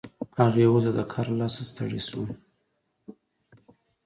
[0.39, 2.29] هغې وویل چې زه د کار له لاسه ستړې شوم